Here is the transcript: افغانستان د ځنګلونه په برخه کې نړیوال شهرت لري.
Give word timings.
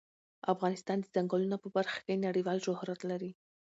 افغانستان 0.53 0.97
د 1.01 1.05
ځنګلونه 1.15 1.57
په 1.63 1.67
برخه 1.75 1.99
کې 2.05 2.23
نړیوال 2.27 2.57
شهرت 2.65 2.99
لري. 3.09 3.31